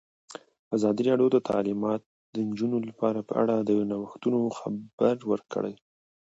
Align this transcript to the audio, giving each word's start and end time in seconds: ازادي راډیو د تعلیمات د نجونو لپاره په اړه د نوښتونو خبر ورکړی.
ازادي 0.75 1.03
راډیو 1.09 1.29
د 1.33 1.37
تعلیمات 1.49 2.01
د 2.33 2.35
نجونو 2.49 2.77
لپاره 2.89 3.19
په 3.27 3.33
اړه 3.41 3.55
د 3.59 3.71
نوښتونو 3.91 4.39
خبر 4.59 5.15
ورکړی. 5.31 5.73